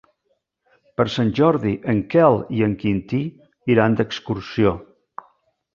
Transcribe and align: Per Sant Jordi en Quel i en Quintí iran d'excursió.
Per 1.01 1.05
Sant 1.15 1.29
Jordi 1.41 1.73
en 1.95 2.01
Quel 2.15 2.41
i 2.61 2.65
en 2.69 2.75
Quintí 2.85 3.21
iran 3.77 4.01
d'excursió. 4.03 4.75